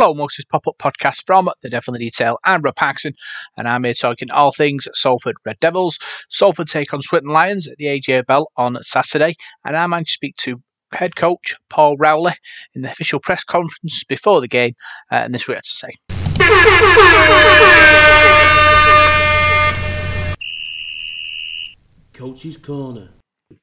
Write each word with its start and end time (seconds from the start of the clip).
Hello, 0.00 0.14
Moses 0.14 0.46
Pop 0.46 0.66
Up 0.66 0.78
Podcast 0.78 1.26
from 1.26 1.50
The 1.60 1.68
Devil 1.68 1.92
in 1.92 2.00
the 2.00 2.06
Detail. 2.06 2.38
I'm 2.42 2.62
Rob 2.62 2.74
Paxson, 2.74 3.12
and 3.58 3.66
I'm 3.66 3.84
here 3.84 3.92
talking 3.92 4.30
all 4.30 4.50
things 4.50 4.88
Salford 4.94 5.36
Red 5.44 5.60
Devils. 5.60 5.98
Salford 6.30 6.68
take 6.68 6.94
on 6.94 7.02
Swinton 7.02 7.30
Lions 7.30 7.68
at 7.68 7.76
the 7.76 7.84
AJ 7.84 8.24
Bell 8.24 8.50
on 8.56 8.82
Saturday, 8.82 9.34
and 9.62 9.76
I 9.76 9.86
managed 9.86 10.08
to 10.08 10.14
speak 10.14 10.36
to 10.38 10.62
head 10.92 11.16
coach 11.16 11.54
Paul 11.68 11.98
Rowley 11.98 12.32
in 12.74 12.80
the 12.80 12.90
official 12.90 13.20
press 13.20 13.44
conference 13.44 14.02
before 14.04 14.40
the 14.40 14.48
game, 14.48 14.72
uh, 15.12 15.16
and 15.16 15.34
this 15.34 15.42
is 15.42 15.48
what 15.48 15.52
he 15.52 15.56
had 15.56 15.64
to 15.64 15.70
say. 15.70 15.92
Coach's 22.14 22.56
Corner. 22.56 23.10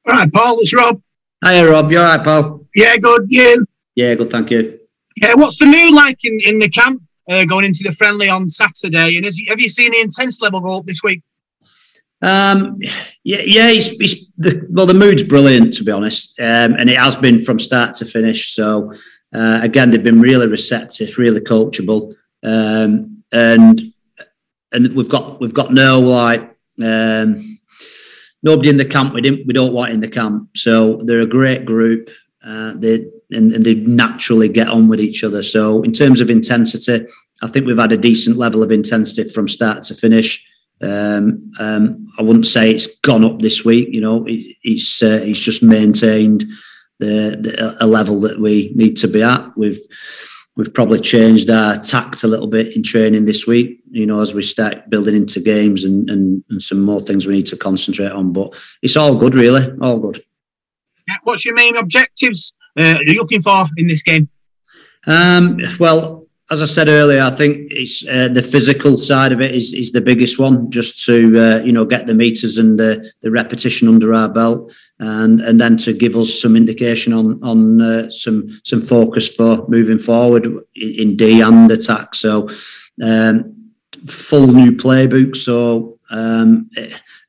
All 0.06 0.14
right, 0.14 0.32
Paul, 0.32 0.58
it's 0.60 0.72
Rob. 0.72 1.00
Hiya, 1.44 1.68
Rob. 1.68 1.90
You 1.90 1.98
all 1.98 2.04
right, 2.04 2.22
pal? 2.22 2.64
Yeah, 2.76 2.96
good. 2.96 3.22
You? 3.26 3.66
Yeah, 3.96 4.14
good, 4.14 4.30
thank 4.30 4.52
you. 4.52 4.78
Yeah, 5.22 5.34
what's 5.34 5.58
the 5.58 5.66
mood 5.66 5.94
like 5.94 6.24
in, 6.24 6.38
in 6.46 6.58
the 6.58 6.68
camp 6.68 7.02
uh, 7.28 7.44
going 7.44 7.64
into 7.64 7.82
the 7.84 7.92
friendly 7.92 8.28
on 8.28 8.48
Saturday? 8.48 9.16
And 9.16 9.26
have 9.26 9.60
you 9.60 9.68
seen 9.68 9.92
the 9.92 10.00
intense 10.00 10.40
level 10.40 10.60
go 10.60 10.78
up 10.78 10.86
this 10.86 11.02
week? 11.02 11.22
Um, 12.20 12.78
yeah, 13.22 13.42
yeah. 13.44 13.68
It's 13.68 14.30
the, 14.36 14.66
well, 14.70 14.86
the 14.86 14.94
mood's 14.94 15.22
brilliant 15.22 15.72
to 15.74 15.84
be 15.84 15.92
honest, 15.92 16.38
um, 16.40 16.74
and 16.74 16.88
it 16.88 16.98
has 16.98 17.16
been 17.16 17.42
from 17.42 17.58
start 17.58 17.94
to 17.94 18.04
finish. 18.04 18.54
So 18.54 18.92
uh, 19.32 19.60
again, 19.62 19.90
they've 19.90 20.02
been 20.02 20.20
really 20.20 20.46
receptive, 20.46 21.16
really 21.18 21.40
coachable, 21.40 22.14
um, 22.42 23.22
and 23.32 23.92
and 24.72 24.94
we've 24.96 25.08
got 25.08 25.40
we've 25.40 25.54
got 25.54 25.72
no 25.72 26.00
like 26.00 26.42
um, 26.82 27.58
nobody 28.42 28.70
in 28.70 28.78
the 28.78 28.84
camp 28.84 29.14
we 29.14 29.20
didn't 29.20 29.46
we 29.46 29.52
don't 29.52 29.72
want 29.72 29.92
in 29.92 30.00
the 30.00 30.08
camp. 30.08 30.50
So 30.56 31.00
they're 31.04 31.20
a 31.20 31.26
great 31.26 31.64
group. 31.64 32.10
Uh, 32.44 32.72
they 32.74 33.06
and, 33.30 33.52
and 33.52 33.64
they 33.64 33.74
naturally 33.74 34.48
get 34.48 34.68
on 34.68 34.88
with 34.88 35.00
each 35.00 35.22
other. 35.22 35.42
So 35.42 35.82
in 35.82 35.92
terms 35.92 36.20
of 36.20 36.30
intensity, 36.30 37.06
I 37.42 37.46
think 37.46 37.66
we've 37.66 37.78
had 37.78 37.92
a 37.92 37.96
decent 37.96 38.36
level 38.36 38.62
of 38.62 38.72
intensity 38.72 39.28
from 39.28 39.48
start 39.48 39.82
to 39.84 39.94
finish. 39.94 40.44
Um, 40.80 41.52
um, 41.58 42.06
I 42.18 42.22
wouldn't 42.22 42.46
say 42.46 42.70
it's 42.70 42.98
gone 43.00 43.24
up 43.24 43.40
this 43.40 43.64
week. 43.64 43.88
You 43.90 44.00
know, 44.00 44.24
it, 44.26 44.56
it's 44.62 45.02
uh, 45.02 45.20
it's 45.22 45.40
just 45.40 45.62
maintained 45.62 46.44
the, 46.98 47.36
the, 47.40 47.84
a 47.84 47.86
level 47.86 48.20
that 48.20 48.40
we 48.40 48.72
need 48.74 48.96
to 48.98 49.08
be 49.08 49.22
at. 49.22 49.56
We've 49.56 49.80
we've 50.56 50.72
probably 50.72 51.00
changed 51.00 51.50
our 51.50 51.78
tact 51.78 52.24
a 52.24 52.28
little 52.28 52.46
bit 52.46 52.74
in 52.74 52.82
training 52.82 53.24
this 53.24 53.46
week. 53.46 53.80
You 53.90 54.06
know, 54.06 54.20
as 54.20 54.34
we 54.34 54.42
start 54.42 54.88
building 54.88 55.16
into 55.16 55.40
games 55.40 55.84
and, 55.84 56.08
and, 56.10 56.44
and 56.48 56.62
some 56.62 56.82
more 56.82 57.00
things 57.00 57.26
we 57.26 57.34
need 57.34 57.46
to 57.46 57.56
concentrate 57.56 58.12
on. 58.12 58.32
But 58.32 58.54
it's 58.82 58.96
all 58.96 59.16
good, 59.16 59.34
really, 59.34 59.70
all 59.80 59.98
good. 59.98 60.24
What's 61.22 61.44
your 61.44 61.54
main 61.54 61.76
objectives 61.76 62.52
uh, 62.78 62.98
are 62.98 63.02
you 63.02 63.14
looking 63.14 63.42
for 63.42 63.66
in 63.76 63.86
this 63.86 64.02
game? 64.02 64.28
Um, 65.06 65.58
well, 65.78 66.26
as 66.50 66.62
I 66.62 66.64
said 66.64 66.88
earlier, 66.88 67.22
I 67.22 67.30
think 67.30 67.70
it's 67.70 68.06
uh, 68.08 68.28
the 68.28 68.42
physical 68.42 68.96
side 68.96 69.32
of 69.32 69.40
it 69.40 69.54
is, 69.54 69.74
is 69.74 69.92
the 69.92 70.00
biggest 70.00 70.38
one. 70.38 70.70
Just 70.70 71.04
to 71.04 71.38
uh, 71.38 71.64
you 71.64 71.72
know 71.72 71.84
get 71.84 72.06
the 72.06 72.14
meters 72.14 72.56
and 72.56 72.78
the, 72.78 73.12
the 73.20 73.30
repetition 73.30 73.86
under 73.88 74.14
our 74.14 74.28
belt, 74.28 74.72
and 74.98 75.40
and 75.40 75.60
then 75.60 75.76
to 75.78 75.92
give 75.92 76.16
us 76.16 76.40
some 76.40 76.56
indication 76.56 77.12
on 77.12 77.42
on 77.42 77.82
uh, 77.82 78.10
some 78.10 78.60
some 78.64 78.80
focus 78.80 79.28
for 79.34 79.66
moving 79.68 79.98
forward 79.98 80.46
in 80.74 81.16
D 81.16 81.42
and 81.42 81.70
attack. 81.70 82.14
So 82.14 82.48
um, 83.02 83.72
full 84.06 84.46
new 84.46 84.72
playbook. 84.72 85.36
So 85.36 85.98
um, 86.10 86.70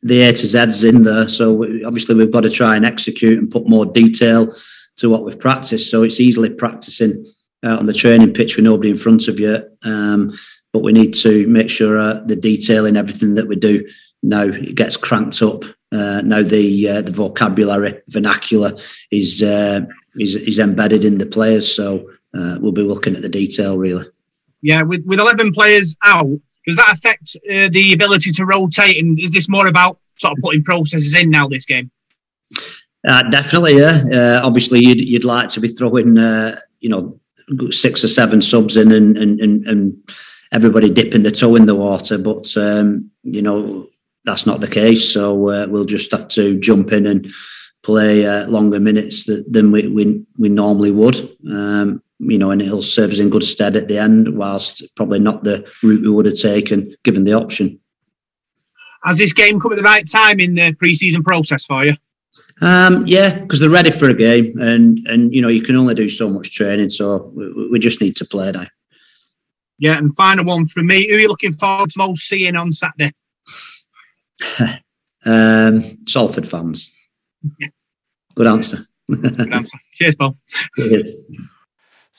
the 0.01 0.22
A 0.22 0.31
to 0.31 0.47
Z's 0.47 0.84
in 0.85 1.03
there. 1.03 1.28
So 1.28 1.63
obviously 1.85 2.16
we've 2.16 2.31
got 2.31 2.41
to 2.41 2.50
try 2.50 2.78
and 2.78 2.85
execute 2.85 3.38
and 3.38 3.51
put 3.51 3.68
more 3.68 3.85
detail 3.85 4.56
to 5.00 5.10
what 5.10 5.26
we've 5.26 5.40
practiced. 5.40 5.90
So 5.90 6.04
it's 6.04 6.20
easily 6.20 6.50
practicing 6.50 7.26
uh, 7.64 7.78
on 7.78 7.86
the 7.86 7.94
training 7.94 8.34
pitch 8.34 8.56
with 8.56 8.66
nobody 8.66 8.90
in 8.90 8.98
front 8.98 9.28
of 9.28 9.40
you. 9.40 9.64
Um, 9.84 10.38
but 10.72 10.84
we 10.84 10.92
need 10.92 11.14
to 11.16 11.48
make 11.48 11.70
sure 11.70 12.00
uh, 12.00 12.22
the 12.26 12.36
detail 12.36 12.86
in 12.86 12.96
everything 12.96 13.36
that 13.36 13.48
we 13.48 13.56
do 13.56 13.88
now 14.22 14.44
it 14.44 14.76
gets 14.76 14.98
cranked 14.98 15.42
up. 15.42 15.64
Uh, 15.92 16.22
now 16.22 16.44
the 16.44 16.90
uh, 16.90 17.02
the 17.02 17.12
vocabulary 17.12 18.02
vernacular 18.10 18.74
is, 19.12 19.42
uh, 19.42 19.82
is 20.18 20.36
is 20.36 20.60
embedded 20.60 21.04
in 21.04 21.18
the 21.18 21.26
players. 21.26 21.74
So 21.74 22.12
we'll 22.34 22.72
be 22.72 22.84
looking 22.84 23.16
at 23.16 23.22
the 23.22 23.30
detail 23.30 23.78
really. 23.78 24.06
Yeah, 24.62 24.84
with 24.84 25.06
with 25.06 25.20
eleven 25.20 25.52
players 25.52 25.96
out, 26.04 26.38
does 26.66 26.76
that 26.76 26.94
affect 26.94 27.36
the 27.46 27.94
ability 27.94 28.31
to 28.34 28.46
rotate? 28.46 28.98
And 28.98 29.18
is 29.20 29.31
this 29.31 29.50
more 29.50 29.68
about 29.68 30.00
sort 30.18 30.38
of 30.38 30.44
putting 30.44 30.64
processes 30.64 31.16
in 31.16 31.30
now? 31.30 31.48
This 31.48 31.66
game. 31.66 31.90
Uh, 33.08 33.24
definitely, 33.30 33.78
yeah. 33.78 34.04
Uh, 34.12 34.42
obviously, 34.46 34.80
you'd, 34.80 35.00
you'd 35.00 35.24
like 35.26 35.48
to 35.50 35.60
be 35.60 35.68
throwing, 35.68 36.18
uh, 36.18 36.60
you 36.80 36.90
know, 36.90 37.20
six 37.72 38.04
or 38.04 38.08
seven 38.08 38.42
subs 38.42 38.78
in 38.78 38.92
and, 38.92 39.18
and, 39.18 39.40
and, 39.40 39.68
and 39.68 40.12
everybody 40.52 40.90
dipping 40.90 41.24
the 41.24 41.32
toe 41.32 41.56
in 41.56 41.66
the 41.66 41.76
water, 41.76 42.18
but 42.18 42.56
um, 42.58 43.10
you 43.24 43.42
know 43.42 43.88
that's 44.26 44.46
not 44.46 44.62
the 44.62 44.68
case. 44.68 45.12
So 45.14 45.50
uh, 45.50 45.68
we'll 45.70 45.86
just 45.86 46.12
have 46.12 46.28
to 46.30 46.60
jump 46.60 46.92
in 46.92 47.08
and 47.08 47.32
play 47.84 48.26
uh, 48.26 48.48
longer 48.48 48.80
minutes 48.80 49.26
than 49.26 49.72
we 49.72 49.88
we, 49.88 50.24
we 50.38 50.50
normally 50.50 50.92
would. 50.92 51.38
Um, 51.50 52.04
you 52.22 52.38
know, 52.38 52.52
and 52.52 52.62
it'll 52.62 52.81
serve 52.81 53.12
us 53.12 53.20
in 53.20 53.30
good 53.30 53.44
stead 53.44 53.78
at 53.78 53.88
the 53.88 53.98
end, 53.98 54.38
whilst 54.38 54.84
probably 54.96 55.20
not 55.20 55.44
the 55.44 55.70
route 55.81 56.02
we 56.02 56.10
would 56.10 56.26
have 56.26 56.36
taken 56.36 56.96
given 57.04 57.24
the 57.24 57.34
option. 57.34 57.80
Has 59.04 59.18
this 59.18 59.31
game 59.31 59.62
come 59.62 59.72
at 59.72 59.78
the 59.78 59.84
right 59.84 60.06
time 60.10 60.42
in 60.42 60.56
the 60.56 60.74
pre-season 60.74 61.24
process 61.24 61.66
for 61.66 61.86
you? 61.86 61.94
Um, 62.62 63.08
yeah, 63.08 63.40
because 63.40 63.59
they're 63.59 63.70
ready 63.70 63.92
for 63.92 64.09
a 64.09 64.14
game, 64.14 64.59
and 64.59 65.00
and 65.08 65.34
you 65.34 65.42
know 65.42 65.47
you 65.47 65.62
can 65.62 65.75
only 65.75 65.96
do 65.96 66.09
so 66.09 66.30
much 66.30 66.53
training, 66.53 66.90
so 66.90 67.31
we, 67.34 67.70
we 67.70 67.80
just 67.80 68.02
need 68.02 68.16
to 68.18 68.25
play 68.25 68.52
now. 68.52 68.68
Yeah, 69.78 69.97
and 69.97 70.16
final 70.16 70.46
one 70.46 70.68
from 70.68 70.88
me: 70.88 71.08
Who 71.08 71.16
are 71.16 71.19
you 71.19 71.28
looking 71.30 71.53
forward 71.53 71.92
to 71.92 72.00
most 72.00 72.28
seeing 72.28 72.56
on 72.56 72.72
Saturday? 72.72 73.14
um, 75.25 75.98
Salford 76.06 76.48
fans. 76.48 76.94
Good 78.36 78.48
answer. 78.48 78.86
Good 79.09 79.53
answer. 79.53 79.78
Cheers, 79.96 80.16
Paul. 80.16 80.38
Cheers. 80.75 81.16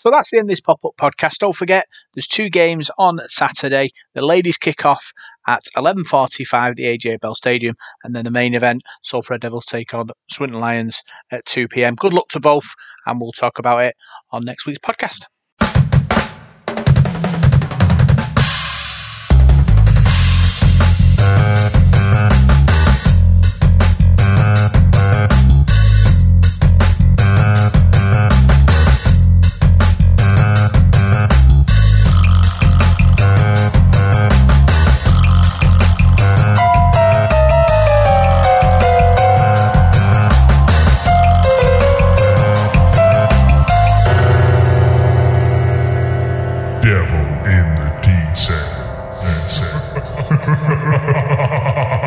So 0.00 0.10
that's 0.10 0.30
the 0.30 0.38
end 0.38 0.46
of 0.46 0.48
this 0.48 0.62
pop 0.62 0.82
up 0.82 0.96
podcast. 0.96 1.40
Don't 1.40 1.54
forget, 1.54 1.86
there's 2.14 2.26
two 2.26 2.48
games 2.48 2.90
on 2.96 3.18
Saturday. 3.28 3.90
The 4.14 4.24
ladies 4.24 4.56
kick 4.56 4.86
off 4.86 5.12
at 5.46 5.64
11.45 5.76 6.74
the 6.76 6.84
AJ 6.84 7.20
Bell 7.20 7.34
Stadium, 7.34 7.74
and 8.02 8.16
then 8.16 8.24
the 8.24 8.30
main 8.30 8.54
event, 8.54 8.82
Salford 9.02 9.42
Devils 9.42 9.66
take 9.66 9.92
on 9.92 10.08
Swinton 10.30 10.58
Lions 10.58 11.02
at 11.30 11.44
2 11.44 11.68
p.m. 11.68 11.96
Good 11.96 12.14
luck 12.14 12.28
to 12.30 12.40
both, 12.40 12.70
and 13.04 13.20
we'll 13.20 13.32
talk 13.32 13.58
about 13.58 13.82
it 13.82 13.94
on 14.32 14.46
next 14.46 14.64
week's 14.64 14.78
podcast. 14.78 15.26
devil 46.90 47.24
in 47.46 47.66
the 47.76 47.88
D 48.02 48.10
set. 48.34 48.66
That's 49.22 49.60
it. 49.62 49.70